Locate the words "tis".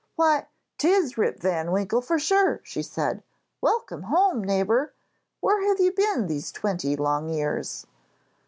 0.79-1.15